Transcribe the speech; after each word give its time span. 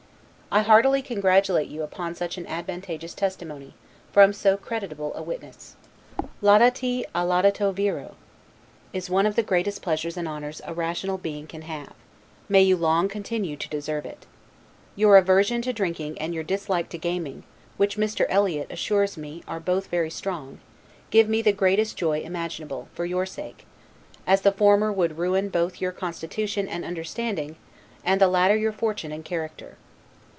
I 0.53 0.63
heartily 0.63 1.01
congratulate 1.01 1.69
you 1.69 1.81
upon 1.81 2.13
such 2.13 2.37
an 2.37 2.45
advantageous 2.45 3.13
testimony, 3.13 3.73
from 4.11 4.33
so 4.33 4.57
creditable 4.57 5.13
a 5.15 5.23
witness. 5.23 5.77
'Laudati 6.41 7.05
a 7.15 7.23
laudato 7.25 7.71
viro', 7.73 8.17
is 8.91 9.09
one 9.09 9.25
of 9.25 9.37
the 9.37 9.43
greatest 9.43 9.81
pleasures 9.81 10.17
and 10.17 10.27
honors 10.27 10.61
a 10.65 10.73
rational 10.73 11.17
being 11.17 11.47
can 11.47 11.61
have; 11.61 11.93
may 12.49 12.61
you 12.61 12.75
long 12.75 13.07
continue 13.07 13.55
to 13.55 13.69
deserve 13.69 14.05
it! 14.05 14.25
Your 14.97 15.15
aversion 15.15 15.61
to 15.61 15.71
drinking 15.71 16.17
and 16.19 16.33
your 16.33 16.43
dislike 16.43 16.89
to 16.89 16.97
gaming, 16.97 17.43
which 17.77 17.95
Mr. 17.95 18.25
Eliot 18.27 18.67
assures 18.69 19.15
me 19.15 19.43
are 19.47 19.61
both 19.61 19.87
very 19.87 20.11
strong, 20.11 20.59
give 21.11 21.29
me, 21.29 21.41
the 21.41 21.53
greatest 21.53 21.95
joy 21.95 22.19
imaginable, 22.19 22.89
for 22.93 23.05
your 23.05 23.25
sake: 23.25 23.65
as 24.27 24.41
the 24.41 24.51
former 24.51 24.91
would 24.91 25.17
ruin 25.17 25.47
both 25.47 25.79
your 25.79 25.93
constitution 25.93 26.67
and 26.67 26.83
understanding, 26.83 27.55
and 28.03 28.19
the 28.19 28.27
latter 28.27 28.57
your 28.57 28.73
fortune 28.73 29.13
and 29.13 29.23
character. 29.23 29.77